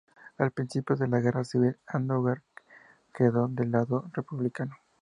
[0.39, 2.41] Al principio de la Guerra Civil, Andújar
[3.13, 4.73] quedó del lado republicano.